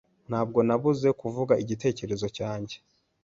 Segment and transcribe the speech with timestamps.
[0.29, 2.75] Ntabwo nabuze kuvuga igitekerezo cyanjye.